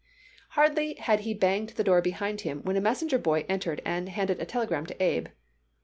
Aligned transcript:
Hardly 0.57 0.95
had 0.95 1.19
he 1.19 1.35
banged 1.35 1.69
the 1.75 1.83
door 1.83 2.01
behind 2.01 2.41
him 2.41 2.63
when 2.63 2.75
a 2.75 2.81
messenger 2.81 3.19
boy 3.19 3.45
entered 3.47 3.83
and 3.85 4.09
handed 4.09 4.41
a 4.41 4.45
telegram 4.45 4.87
to 4.87 4.99
Abe. 4.99 5.27